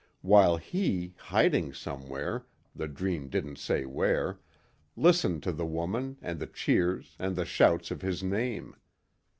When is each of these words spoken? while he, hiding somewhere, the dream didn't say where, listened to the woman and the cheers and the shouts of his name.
while 0.23 0.57
he, 0.57 1.13
hiding 1.19 1.71
somewhere, 1.71 2.43
the 2.75 2.87
dream 2.87 3.29
didn't 3.29 3.57
say 3.59 3.85
where, 3.85 4.39
listened 4.95 5.43
to 5.43 5.51
the 5.51 5.63
woman 5.67 6.17
and 6.23 6.39
the 6.39 6.47
cheers 6.47 7.15
and 7.19 7.35
the 7.35 7.45
shouts 7.45 7.91
of 7.91 8.01
his 8.01 8.23
name. 8.23 8.75